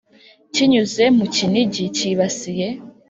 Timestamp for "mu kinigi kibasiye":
1.17-2.67